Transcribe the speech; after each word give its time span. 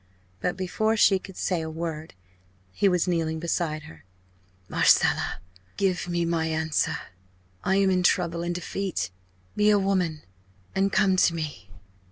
But 0.39 0.57
before 0.57 0.97
she 0.97 1.19
could 1.19 1.37
say 1.37 1.61
a 1.61 1.69
word 1.69 2.15
he 2.71 2.89
was 2.89 3.07
kneeling 3.07 3.39
beside 3.39 3.83
her. 3.83 4.03
"Marcella 4.67 5.35
I 5.37 5.41
give 5.77 6.07
me 6.07 6.25
my 6.25 6.47
answer! 6.47 6.97
I 7.63 7.75
am 7.75 7.91
in 7.91 8.01
trouble 8.01 8.41
and 8.41 8.55
defeat 8.55 9.11
be 9.55 9.69
a 9.69 9.77
woman, 9.77 10.23
and 10.73 10.91
come 10.91 11.17
to 11.17 11.35
me!" 11.35 11.69